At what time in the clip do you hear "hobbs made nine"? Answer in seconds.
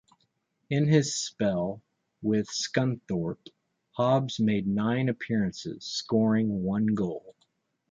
3.91-5.09